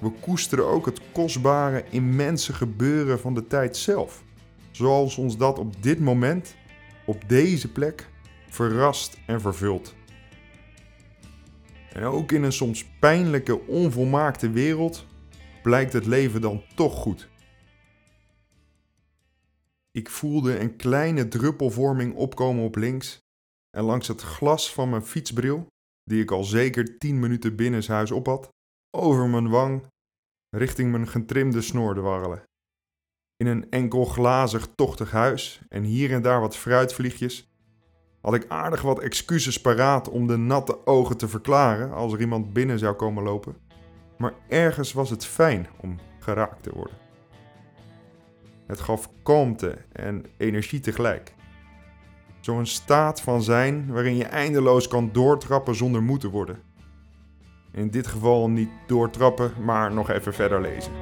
we 0.00 0.10
koesteren 0.20 0.66
ook 0.66 0.86
het 0.86 1.00
kostbare, 1.12 1.84
immense 1.90 2.52
gebeuren 2.52 3.20
van 3.20 3.34
de 3.34 3.46
tijd 3.46 3.76
zelf. 3.76 4.24
Zoals 4.70 5.16
ons 5.16 5.36
dat 5.36 5.58
op 5.58 5.82
dit 5.82 6.00
moment, 6.00 6.56
op 7.06 7.28
deze 7.28 7.72
plek, 7.72 8.08
verrast 8.48 9.18
en 9.26 9.40
vervult. 9.40 9.94
En 11.92 12.02
ook 12.02 12.32
in 12.32 12.42
een 12.42 12.52
soms 12.52 12.84
pijnlijke, 13.00 13.66
onvolmaakte 13.66 14.50
wereld 14.50 15.06
blijkt 15.62 15.92
het 15.92 16.06
leven 16.06 16.40
dan 16.40 16.62
toch 16.74 16.94
goed. 16.94 17.28
Ik 19.90 20.10
voelde 20.10 20.58
een 20.58 20.76
kleine 20.76 21.28
druppelvorming 21.28 22.14
opkomen 22.14 22.64
op 22.64 22.76
links 22.76 23.18
en 23.70 23.84
langs 23.84 24.08
het 24.08 24.22
glas 24.22 24.72
van 24.72 24.90
mijn 24.90 25.04
fietsbril, 25.04 25.66
die 26.04 26.22
ik 26.22 26.30
al 26.30 26.44
zeker 26.44 26.98
10 26.98 27.18
minuten 27.18 27.56
binnenshuis 27.56 28.10
op 28.10 28.26
had, 28.26 28.48
over 28.96 29.28
mijn 29.28 29.48
wang 29.48 29.82
richting 30.50 30.90
mijn 30.90 31.08
getrimde 31.08 31.60
snoor 31.60 31.94
dwarrelen. 31.94 32.42
In 33.36 33.46
een 33.46 33.70
enkel 33.70 34.04
glazig 34.04 34.68
tochtig 34.74 35.10
huis 35.10 35.60
en 35.68 35.82
hier 35.82 36.12
en 36.12 36.22
daar 36.22 36.40
wat 36.40 36.56
fruitvliegjes 36.56 37.54
had 38.26 38.34
ik 38.34 38.44
aardig 38.48 38.82
wat 38.82 39.00
excuses 39.00 39.60
paraat 39.60 40.08
om 40.08 40.26
de 40.26 40.36
natte 40.36 40.86
ogen 40.86 41.16
te 41.16 41.28
verklaren 41.28 41.92
als 41.92 42.12
er 42.12 42.20
iemand 42.20 42.52
binnen 42.52 42.78
zou 42.78 42.94
komen 42.94 43.22
lopen. 43.22 43.56
Maar 44.18 44.34
ergens 44.48 44.92
was 44.92 45.10
het 45.10 45.26
fijn 45.26 45.66
om 45.80 45.98
geraakt 46.18 46.62
te 46.62 46.70
worden. 46.74 46.96
Het 48.66 48.80
gaf 48.80 49.10
kalmte 49.22 49.78
en 49.92 50.24
energie 50.36 50.80
tegelijk. 50.80 51.34
Zo'n 52.40 52.66
staat 52.66 53.20
van 53.20 53.42
zijn 53.42 53.92
waarin 53.92 54.16
je 54.16 54.24
eindeloos 54.24 54.88
kan 54.88 55.12
doortrappen 55.12 55.74
zonder 55.74 56.02
moe 56.02 56.18
te 56.18 56.30
worden. 56.30 56.62
In 57.76 57.90
dit 57.90 58.06
geval 58.06 58.50
niet 58.50 58.70
doortrappen, 58.86 59.52
maar 59.64 59.92
nog 59.92 60.10
even 60.10 60.34
verder 60.34 60.60
lezen. 60.60 60.92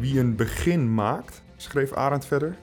Wie 0.00 0.20
een 0.20 0.36
begin 0.36 0.94
maakt, 0.94 1.42
schreef 1.56 1.92
Arendt 1.92 2.26
verder, 2.26 2.58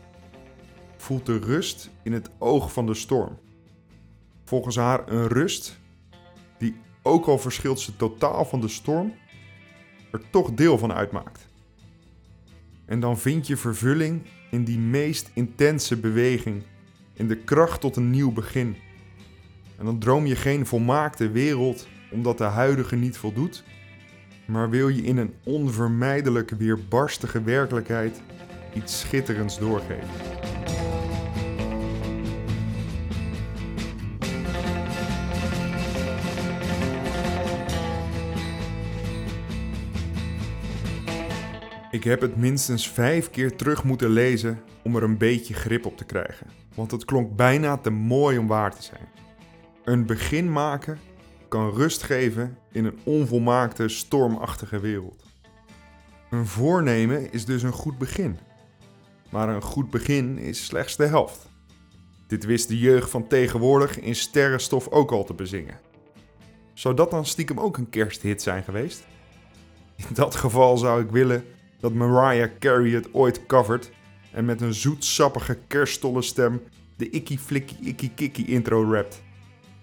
voelt 0.97 1.25
de 1.25 1.37
rust 1.37 1.89
in 2.03 2.13
het 2.13 2.29
oog 2.37 2.73
van 2.73 2.85
de 2.85 2.93
storm. 2.93 3.39
Volgens 4.43 4.75
haar 4.75 5.11
een 5.11 5.27
rust 5.27 5.79
die, 6.57 6.75
ook 7.01 7.25
al 7.25 7.37
verschilt 7.37 7.79
ze 7.79 7.95
totaal 7.95 8.45
van 8.45 8.61
de 8.61 8.67
storm, 8.67 9.13
er 10.11 10.29
toch 10.29 10.53
deel 10.53 10.77
van 10.77 10.93
uitmaakt. 10.93 11.48
En 12.89 12.99
dan 12.99 13.17
vind 13.19 13.47
je 13.47 13.57
vervulling 13.57 14.21
in 14.51 14.63
die 14.63 14.79
meest 14.79 15.29
intense 15.33 15.97
beweging, 15.97 16.63
in 17.13 17.27
de 17.27 17.37
kracht 17.37 17.81
tot 17.81 17.95
een 17.95 18.09
nieuw 18.09 18.31
begin. 18.31 18.75
En 19.77 19.85
dan 19.85 19.99
droom 19.99 20.25
je 20.25 20.35
geen 20.35 20.65
volmaakte 20.65 21.31
wereld 21.31 21.87
omdat 22.11 22.37
de 22.37 22.43
huidige 22.43 22.95
niet 22.95 23.17
voldoet, 23.17 23.63
maar 24.45 24.69
wil 24.69 24.87
je 24.87 25.01
in 25.01 25.17
een 25.17 25.33
onvermijdelijk 25.43 26.49
weerbarstige 26.49 27.43
werkelijkheid 27.43 28.21
iets 28.73 28.99
schitterends 28.99 29.59
doorgeven. 29.59 30.58
Ik 41.91 42.03
heb 42.03 42.21
het 42.21 42.35
minstens 42.35 42.89
vijf 42.89 43.29
keer 43.29 43.55
terug 43.55 43.83
moeten 43.83 44.09
lezen 44.09 44.59
om 44.83 44.95
er 44.95 45.03
een 45.03 45.17
beetje 45.17 45.53
grip 45.53 45.85
op 45.85 45.97
te 45.97 46.05
krijgen, 46.05 46.47
want 46.75 46.91
het 46.91 47.05
klonk 47.05 47.35
bijna 47.35 47.77
te 47.77 47.89
mooi 47.89 48.37
om 48.37 48.47
waar 48.47 48.75
te 48.75 48.83
zijn. 48.83 49.07
Een 49.83 50.05
begin 50.05 50.51
maken 50.51 50.99
kan 51.47 51.73
rust 51.73 52.03
geven 52.03 52.57
in 52.71 52.85
een 52.85 52.99
onvolmaakte, 53.03 53.87
stormachtige 53.87 54.79
wereld. 54.79 55.23
Een 56.29 56.45
voornemen 56.45 57.31
is 57.31 57.45
dus 57.45 57.63
een 57.63 57.71
goed 57.71 57.97
begin, 57.97 58.39
maar 59.29 59.49
een 59.49 59.61
goed 59.61 59.89
begin 59.89 60.37
is 60.37 60.65
slechts 60.65 60.95
de 60.95 61.05
helft. 61.05 61.49
Dit 62.27 62.45
wist 62.45 62.67
de 62.67 62.79
jeugd 62.79 63.09
van 63.09 63.27
tegenwoordig 63.27 63.99
in 63.99 64.15
sterrenstof 64.15 64.87
ook 64.87 65.11
al 65.11 65.23
te 65.23 65.33
bezingen. 65.33 65.79
Zou 66.73 66.95
dat 66.95 67.11
dan 67.11 67.25
stiekem 67.25 67.59
ook 67.59 67.77
een 67.77 67.89
kersthit 67.89 68.41
zijn 68.41 68.63
geweest? 68.63 69.07
In 69.95 70.13
dat 70.13 70.35
geval 70.35 70.77
zou 70.77 71.01
ik 71.03 71.09
willen 71.09 71.45
dat 71.79 71.93
Mariah 71.93 72.49
Carey 72.59 72.91
het 72.91 73.13
ooit 73.13 73.45
covert 73.45 73.91
en 74.31 74.45
met 74.45 74.61
een 74.61 74.73
zoetsappige 74.73 75.57
kerststolle 75.67 76.21
stem 76.21 76.61
de 76.95 77.09
Ikkie 77.09 77.39
Flikkie 77.39 77.77
Ikkie 77.81 78.11
Kikkie 78.15 78.47
intro 78.47 78.91
rapt. 78.91 79.21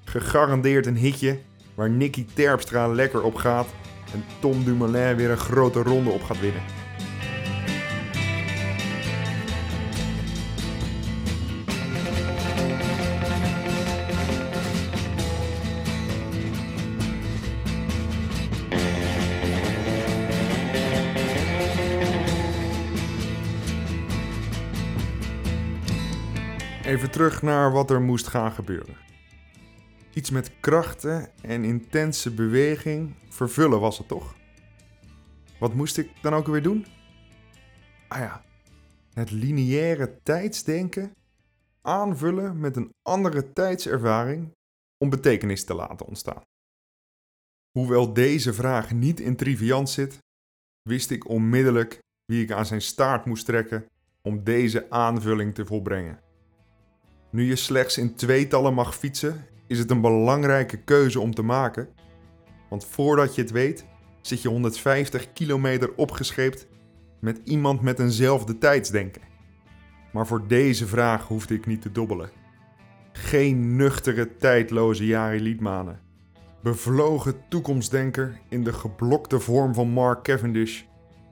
Gegarandeerd 0.04 0.86
een 0.86 0.96
hitje 0.96 1.38
waar 1.74 1.90
Nicky 1.90 2.26
Terpstra 2.34 2.88
lekker 2.88 3.22
op 3.22 3.34
gaat 3.34 3.68
en 4.12 4.24
Tom 4.40 4.64
Dumoulin 4.64 5.16
weer 5.16 5.30
een 5.30 5.36
grote 5.36 5.82
ronde 5.82 6.10
op 6.10 6.22
gaat 6.22 6.40
winnen. 6.40 6.85
Even 26.96 27.10
terug 27.10 27.42
naar 27.42 27.72
wat 27.72 27.90
er 27.90 28.00
moest 28.00 28.26
gaan 28.26 28.52
gebeuren. 28.52 28.96
Iets 30.12 30.30
met 30.30 30.60
krachten 30.60 31.30
en 31.42 31.64
intense 31.64 32.34
beweging 32.34 33.14
vervullen 33.28 33.80
was 33.80 33.98
het 33.98 34.08
toch? 34.08 34.34
Wat 35.58 35.74
moest 35.74 35.98
ik 35.98 36.10
dan 36.22 36.34
ook 36.34 36.46
weer 36.46 36.62
doen? 36.62 36.86
Ah 38.08 38.18
ja, 38.18 38.44
het 39.12 39.30
lineaire 39.30 40.18
tijdsdenken 40.22 41.12
aanvullen 41.82 42.60
met 42.60 42.76
een 42.76 42.90
andere 43.02 43.52
tijdservaring 43.52 44.52
om 44.98 45.10
betekenis 45.10 45.64
te 45.64 45.74
laten 45.74 46.06
ontstaan? 46.06 46.42
Hoewel 47.70 48.12
deze 48.12 48.52
vraag 48.52 48.92
niet 48.92 49.20
in 49.20 49.36
triviant 49.36 49.90
zit, 49.90 50.18
wist 50.82 51.10
ik 51.10 51.28
onmiddellijk 51.28 51.98
wie 52.24 52.42
ik 52.42 52.50
aan 52.50 52.66
zijn 52.66 52.82
staart 52.82 53.24
moest 53.24 53.44
trekken 53.44 53.86
om 54.22 54.44
deze 54.44 54.90
aanvulling 54.90 55.54
te 55.54 55.66
volbrengen. 55.66 56.24
Nu 57.36 57.44
je 57.44 57.56
slechts 57.56 57.98
in 57.98 58.14
tweetallen 58.14 58.74
mag 58.74 58.96
fietsen, 58.96 59.46
is 59.66 59.78
het 59.78 59.90
een 59.90 60.00
belangrijke 60.00 60.76
keuze 60.76 61.20
om 61.20 61.34
te 61.34 61.42
maken, 61.42 61.88
want 62.68 62.86
voordat 62.86 63.34
je 63.34 63.42
het 63.42 63.50
weet, 63.50 63.86
zit 64.20 64.42
je 64.42 64.48
150 64.48 65.32
kilometer 65.32 65.94
opgescheept 65.96 66.66
met 67.20 67.40
iemand 67.44 67.80
met 67.80 67.98
eenzelfde 67.98 68.58
tijdsdenken. 68.58 69.22
Maar 70.12 70.26
voor 70.26 70.48
deze 70.48 70.86
vraag 70.86 71.26
hoefde 71.28 71.54
ik 71.54 71.66
niet 71.66 71.82
te 71.82 71.92
dobbelen. 71.92 72.30
Geen 73.12 73.76
nuchtere, 73.76 74.36
tijdloze 74.36 75.06
Jari 75.06 75.40
Liedmanen. 75.40 76.00
Bevlogen 76.62 77.34
toekomstdenker 77.48 78.40
in 78.48 78.64
de 78.64 78.72
geblokte 78.72 79.40
vorm 79.40 79.74
van 79.74 79.88
Mark 79.88 80.22
Cavendish. 80.22 80.82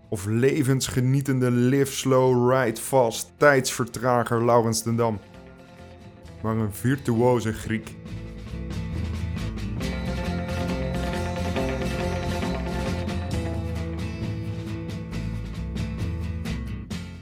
Of 0.08 0.26
levensgenietende 0.26 1.50
live 1.50 1.92
slow, 1.92 2.52
ride 2.52 2.80
fast 2.80 3.32
tijdsvertrager 3.36 4.44
Laurens 4.44 4.82
den 4.82 4.96
Dam. 4.96 5.18
Maar 6.44 6.56
een 6.56 6.72
virtuoze 6.72 7.52
Griek. 7.52 7.94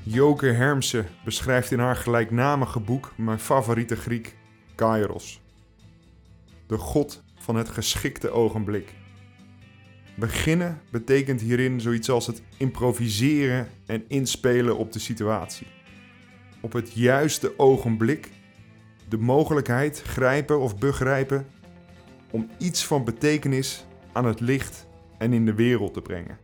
Joke 0.02 0.46
Hermsen 0.46 1.06
beschrijft 1.24 1.70
in 1.70 1.78
haar 1.78 1.96
gelijknamige 1.96 2.80
boek 2.80 3.12
mijn 3.16 3.38
favoriete 3.38 3.96
Griek, 3.96 4.36
Kairos. 4.74 5.40
De 6.66 6.76
god 6.76 7.22
van 7.38 7.56
het 7.56 7.68
geschikte 7.68 8.30
ogenblik. 8.30 8.94
Beginnen 10.16 10.80
betekent 10.90 11.40
hierin 11.40 11.80
zoiets 11.80 12.10
als 12.10 12.26
het 12.26 12.42
improviseren 12.56 13.68
en 13.86 14.04
inspelen 14.08 14.76
op 14.76 14.92
de 14.92 14.98
situatie. 14.98 15.66
Op 16.60 16.72
het 16.72 16.92
juiste 16.92 17.58
ogenblik 17.58 18.30
de 19.12 19.18
mogelijkheid 19.18 20.02
grijpen 20.02 20.60
of 20.60 20.78
begrijpen 20.78 21.46
om 22.30 22.50
iets 22.58 22.86
van 22.86 23.04
betekenis 23.04 23.86
aan 24.12 24.24
het 24.24 24.40
licht 24.40 24.86
en 25.18 25.32
in 25.32 25.44
de 25.44 25.54
wereld 25.54 25.94
te 25.94 26.00
brengen. 26.00 26.38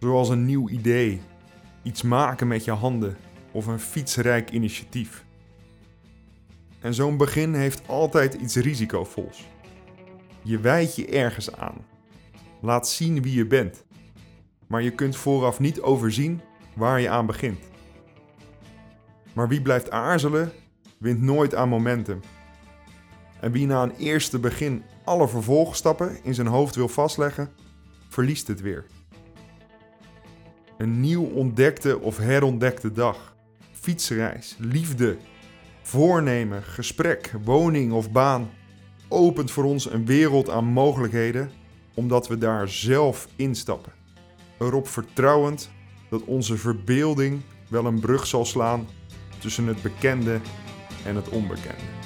Zoals 0.00 0.28
een 0.28 0.44
nieuw 0.44 0.68
idee, 0.68 1.20
iets 1.82 2.02
maken 2.02 2.48
met 2.48 2.64
je 2.64 2.70
handen 2.70 3.16
of 3.50 3.66
een 3.66 3.78
fietsrijk 3.78 4.50
initiatief. 4.50 5.24
En 6.80 6.94
zo'n 6.94 7.16
begin 7.16 7.54
heeft 7.54 7.88
altijd 7.88 8.34
iets 8.34 8.56
risicovols. 8.56 9.46
Je 10.42 10.58
wijdt 10.58 10.96
je 10.96 11.06
ergens 11.06 11.56
aan. 11.56 11.86
Laat 12.60 12.88
zien 12.88 13.22
wie 13.22 13.34
je 13.34 13.46
bent. 13.46 13.84
Maar 14.66 14.82
je 14.82 14.90
kunt 14.90 15.16
vooraf 15.16 15.58
niet 15.58 15.80
overzien 15.80 16.40
waar 16.74 17.00
je 17.00 17.08
aan 17.08 17.26
begint. 17.26 17.60
Maar 19.32 19.48
wie 19.48 19.62
blijft 19.62 19.90
aarzelen, 19.90 20.52
wint 20.98 21.20
nooit 21.20 21.54
aan 21.54 21.68
momentum. 21.68 22.20
En 23.40 23.52
wie 23.52 23.66
na 23.66 23.82
een 23.82 23.96
eerste 23.96 24.38
begin 24.38 24.82
alle 25.04 25.28
vervolgstappen 25.28 26.18
in 26.22 26.34
zijn 26.34 26.46
hoofd 26.46 26.74
wil 26.74 26.88
vastleggen, 26.88 27.50
verliest 28.08 28.46
het 28.46 28.60
weer. 28.60 28.86
Een 30.78 31.00
nieuw 31.00 31.24
ontdekte 31.24 32.00
of 32.00 32.18
herontdekte 32.18 32.92
dag. 32.92 33.36
Fietsreis, 33.72 34.56
liefde, 34.58 35.16
voornemen, 35.82 36.62
gesprek, 36.62 37.32
woning 37.44 37.92
of 37.92 38.10
baan 38.10 38.50
opent 39.08 39.50
voor 39.50 39.64
ons 39.64 39.90
een 39.90 40.06
wereld 40.06 40.50
aan 40.50 40.64
mogelijkheden 40.64 41.50
omdat 41.94 42.28
we 42.28 42.38
daar 42.38 42.68
zelf 42.68 43.28
instappen. 43.36 43.92
Erop 44.58 44.88
vertrouwend 44.88 45.70
dat 46.10 46.24
onze 46.24 46.56
verbeelding 46.56 47.40
wel 47.68 47.84
een 47.86 48.00
brug 48.00 48.26
zal 48.26 48.44
slaan 48.44 48.86
tussen 49.38 49.66
het 49.66 49.82
bekende 49.82 50.40
en 51.06 51.16
het 51.16 51.28
onbekende. 51.28 51.96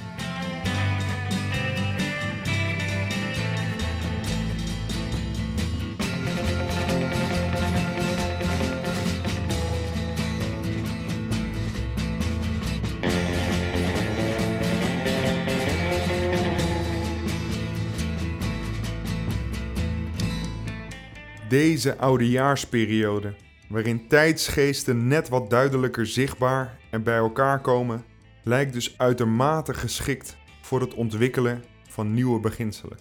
Deze 21.48 21.96
oudejaarsperiode, 21.96 23.34
waarin 23.68 24.08
tijdsgeesten 24.08 25.08
net 25.08 25.28
wat 25.28 25.50
duidelijker 25.50 26.06
zichtbaar 26.06 26.78
en 26.90 27.02
bij 27.02 27.16
elkaar 27.16 27.60
komen, 27.60 28.04
lijkt 28.44 28.72
dus 28.72 28.98
uitermate 28.98 29.74
geschikt 29.74 30.36
voor 30.62 30.80
het 30.80 30.94
ontwikkelen 30.94 31.64
van 31.88 32.14
nieuwe 32.14 32.40
beginselen. 32.40 32.98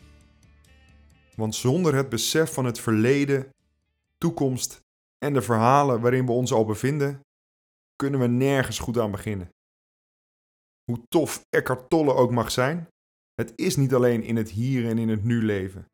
Want 1.36 1.56
zonder 1.56 1.96
het 1.96 2.10
besef 2.10 2.54
van 2.54 2.66
het 2.66 2.80
verleden, 2.80 3.50
toekomst 4.18 4.82
en 5.18 5.34
de 5.34 5.42
verhalen 5.42 6.02
waarin 6.02 6.26
we 6.26 6.32
ons 6.32 6.52
al 6.52 6.66
bevinden, 6.66 7.20
kunnen 7.96 8.20
we 8.20 8.28
nergens 8.28 8.80
goed 8.80 9.00
aan 9.00 9.12
beginnen. 9.12 9.50
Hoe 10.84 11.02
tof 11.10 11.46
Eckhart 11.50 11.90
Tolle 11.90 12.14
ook 12.14 12.32
mag 12.32 12.52
zijn, 12.52 12.88
het 13.36 13.54
is 13.56 13.76
niet 13.76 13.94
alleen 13.94 14.24
in 14.24 14.36
het 14.36 14.50
hier 14.50 14.90
en 14.90 14.98
in 14.98 15.10
het 15.10 15.24
nu 15.24 15.44
leven. 15.44 15.86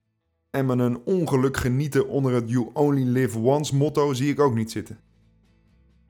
En 0.49 0.65
met 0.65 0.79
een 0.79 1.05
ongeluk 1.05 1.57
genieten 1.57 2.07
onder 2.07 2.33
het 2.33 2.49
You 2.49 2.69
Only 2.73 3.03
Live 3.03 3.39
Once 3.39 3.75
motto 3.75 4.13
zie 4.13 4.29
ik 4.29 4.39
ook 4.39 4.55
niet 4.55 4.71
zitten. 4.71 4.99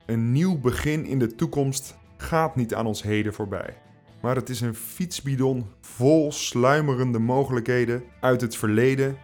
Een 0.06 0.32
nieuw 0.32 0.58
begin 0.58 1.04
in 1.04 1.18
de 1.18 1.34
toekomst 1.34 1.96
gaat 2.26 2.56
niet 2.56 2.74
aan 2.74 2.86
ons 2.86 3.02
heden 3.02 3.34
voorbij. 3.34 3.76
Maar 4.20 4.36
het 4.36 4.48
is 4.48 4.60
een 4.60 4.74
fietsbidon 4.74 5.66
vol 5.80 6.32
sluimerende 6.32 7.18
mogelijkheden 7.18 8.02
uit 8.20 8.40
het 8.40 8.56
verleden 8.56 9.16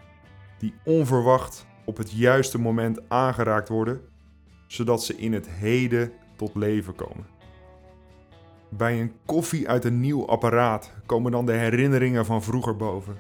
die 0.59 0.75
onverwacht 0.85 1.67
op 1.85 1.97
het 1.97 2.13
juiste 2.13 2.59
moment 2.59 3.09
aangeraakt 3.09 3.69
worden, 3.69 4.01
zodat 4.67 5.05
ze 5.05 5.17
in 5.17 5.33
het 5.33 5.49
heden 5.49 6.13
tot 6.37 6.55
leven 6.55 6.95
komen. 6.95 7.27
Bij 8.69 9.01
een 9.01 9.13
koffie 9.27 9.69
uit 9.69 9.85
een 9.85 10.01
nieuw 10.01 10.27
apparaat 10.27 10.93
komen 11.07 11.33
dan 11.33 11.47
de 11.47 11.53
herinneringen 11.53 12.27
van 12.27 12.43
vroeger 12.43 12.77
boven. 12.77 13.17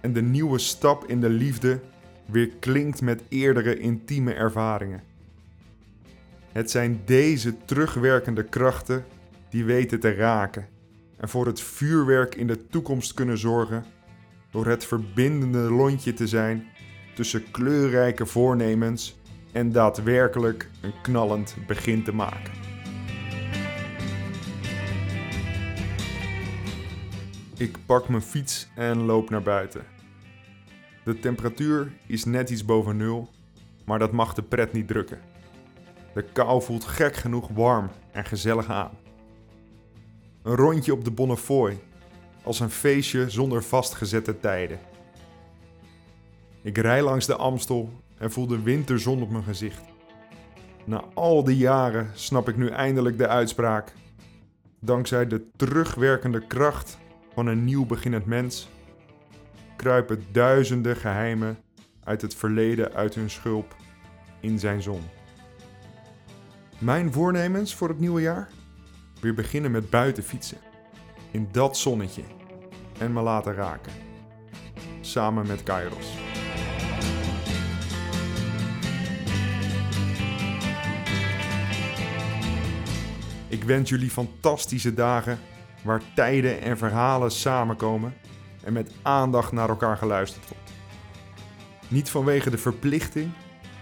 En 0.00 0.12
de 0.12 0.22
nieuwe 0.22 0.58
stap 0.58 1.04
in 1.04 1.20
de 1.20 1.28
liefde 1.28 1.80
weer 2.26 2.48
klinkt 2.48 3.02
met 3.02 3.22
eerdere 3.28 3.78
intieme 3.78 4.32
ervaringen. 4.32 5.02
Het 6.56 6.70
zijn 6.70 7.00
deze 7.04 7.64
terugwerkende 7.64 8.44
krachten 8.44 9.04
die 9.50 9.64
weten 9.64 10.00
te 10.00 10.14
raken 10.14 10.68
en 11.16 11.28
voor 11.28 11.46
het 11.46 11.60
vuurwerk 11.60 12.34
in 12.34 12.46
de 12.46 12.66
toekomst 12.66 13.14
kunnen 13.14 13.38
zorgen 13.38 13.84
door 14.50 14.66
het 14.66 14.84
verbindende 14.84 15.58
lontje 15.58 16.12
te 16.12 16.26
zijn 16.26 16.66
tussen 17.14 17.50
kleurrijke 17.50 18.26
voornemens 18.26 19.18
en 19.52 19.72
daadwerkelijk 19.72 20.70
een 20.80 21.00
knallend 21.02 21.56
begin 21.66 22.04
te 22.04 22.12
maken. 22.12 22.52
Ik 27.56 27.76
pak 27.86 28.08
mijn 28.08 28.22
fiets 28.22 28.68
en 28.74 28.98
loop 28.98 29.30
naar 29.30 29.42
buiten. 29.42 29.84
De 31.04 31.18
temperatuur 31.18 31.92
is 32.06 32.24
net 32.24 32.50
iets 32.50 32.64
boven 32.64 32.96
nul, 32.96 33.30
maar 33.84 33.98
dat 33.98 34.12
mag 34.12 34.34
de 34.34 34.42
pret 34.42 34.72
niet 34.72 34.88
drukken. 34.88 35.34
De 36.16 36.22
kou 36.22 36.62
voelt 36.62 36.84
gek 36.84 37.16
genoeg 37.16 37.48
warm 37.48 37.90
en 38.12 38.24
gezellig 38.24 38.70
aan. 38.70 38.90
Een 40.42 40.54
rondje 40.54 40.92
op 40.92 41.04
de 41.04 41.10
Bonnefoy, 41.10 41.78
als 42.42 42.60
een 42.60 42.70
feestje 42.70 43.30
zonder 43.30 43.62
vastgezette 43.62 44.40
tijden. 44.40 44.78
Ik 46.62 46.78
rij 46.78 47.02
langs 47.02 47.26
de 47.26 47.36
Amstel 47.36 47.90
en 48.18 48.30
voel 48.30 48.46
de 48.46 48.62
winterzon 48.62 49.22
op 49.22 49.30
mijn 49.30 49.44
gezicht. 49.44 49.82
Na 50.84 51.04
al 51.14 51.44
die 51.44 51.56
jaren 51.56 52.10
snap 52.14 52.48
ik 52.48 52.56
nu 52.56 52.68
eindelijk 52.68 53.18
de 53.18 53.28
uitspraak. 53.28 53.92
Dankzij 54.80 55.26
de 55.26 55.46
terugwerkende 55.56 56.46
kracht 56.46 56.98
van 57.34 57.46
een 57.46 57.64
nieuw 57.64 57.86
beginnend 57.86 58.26
mens 58.26 58.68
kruipen 59.76 60.24
duizenden 60.32 60.96
geheimen 60.96 61.58
uit 62.04 62.22
het 62.22 62.34
verleden 62.34 62.92
uit 62.92 63.14
hun 63.14 63.30
schulp 63.30 63.74
in 64.40 64.58
zijn 64.58 64.82
zon. 64.82 65.15
Mijn 66.78 67.12
voornemens 67.12 67.74
voor 67.74 67.88
het 67.88 67.98
nieuwe 67.98 68.20
jaar? 68.20 68.48
Weer 69.20 69.34
beginnen 69.34 69.70
met 69.70 69.90
buiten 69.90 70.22
fietsen. 70.22 70.58
In 71.30 71.48
dat 71.52 71.76
zonnetje. 71.76 72.22
En 72.98 73.12
me 73.12 73.20
laten 73.20 73.54
raken. 73.54 73.92
Samen 75.00 75.46
met 75.46 75.62
Kairos. 75.62 76.06
Ik 83.48 83.64
wens 83.64 83.90
jullie 83.90 84.10
fantastische 84.10 84.94
dagen 84.94 85.38
waar 85.84 86.02
tijden 86.14 86.60
en 86.60 86.78
verhalen 86.78 87.30
samenkomen 87.30 88.14
en 88.64 88.72
met 88.72 88.92
aandacht 89.02 89.52
naar 89.52 89.68
elkaar 89.68 89.96
geluisterd 89.96 90.48
wordt. 90.48 90.72
Niet 91.88 92.10
vanwege 92.10 92.50
de 92.50 92.58
verplichting 92.58 93.30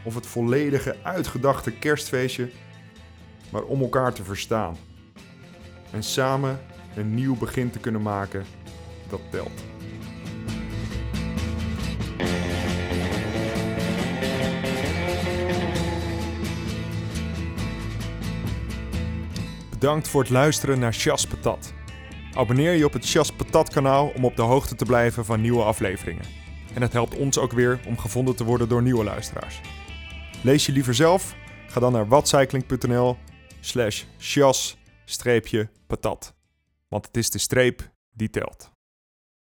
of 0.05 0.15
het 0.15 0.27
volledige 0.27 0.97
uitgedachte 1.03 1.73
kerstfeestje, 1.73 2.51
maar 3.55 3.63
om 3.63 3.81
elkaar 3.81 4.13
te 4.13 4.25
verstaan. 4.25 4.77
En 5.91 6.03
samen 6.03 6.61
een 6.97 7.15
nieuw 7.15 7.37
begin 7.37 7.71
te 7.71 7.79
kunnen 7.79 8.03
maken, 8.03 8.45
dat 9.09 9.21
telt. 9.31 9.63
Bedankt 19.71 20.09
voor 20.09 20.21
het 20.21 20.31
luisteren 20.31 20.79
naar 20.79 20.93
Chas 20.93 21.27
Patat. 21.27 21.73
Abonneer 22.33 22.73
je 22.73 22.85
op 22.85 22.93
het 22.93 23.11
Chas 23.11 23.33
Patat 23.33 23.71
kanaal 23.71 24.09
om 24.09 24.25
op 24.25 24.37
de 24.37 24.43
hoogte 24.43 24.75
te 24.75 24.85
blijven 24.85 25.25
van 25.25 25.41
nieuwe 25.41 25.63
afleveringen. 25.63 26.25
En 26.75 26.83
het 26.83 26.93
helpt 26.93 27.17
ons 27.17 27.39
ook 27.39 27.53
weer 27.53 27.81
om 27.87 27.99
gevonden 27.99 28.37
te 28.37 28.45
worden 28.45 28.69
door 28.69 28.83
nieuwe 28.83 29.05
luisteraars. 29.05 29.61
Lees 30.43 30.67
je 30.67 30.73
liever 30.73 30.95
zelf? 30.95 31.35
Ga 31.67 31.81
dan 31.81 31.93
naar 31.93 32.09
watcycling.nl 32.09 33.17
slash 33.65 34.05
chas 34.19 34.77
patat. 35.87 36.35
Want 36.89 37.07
het 37.07 37.17
is 37.17 37.31
de 37.31 37.39
streep 37.39 37.91
die 38.13 38.31
telt. 38.31 38.74